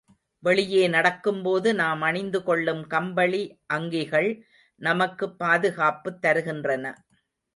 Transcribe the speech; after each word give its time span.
வெளியே 0.43 0.87
நடக்கும்போது 0.87 1.73
நாம் 1.73 2.01
அணிந்துகொள்ளும் 2.01 2.87
கம்பளி 2.87 3.41
அங்கிகள் 3.67 4.29
நமக்குப் 4.81 5.39
பாதுகாப்புத் 5.39 6.21
தருகின்றன. 6.25 6.85